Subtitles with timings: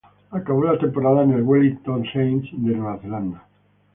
[0.31, 3.47] Acabó la temporada en el Wellington Saints de Nueva Zelanda.